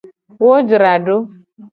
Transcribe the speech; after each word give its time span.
Wo 0.43 0.53
jra 0.69 0.93
do. 1.05 1.17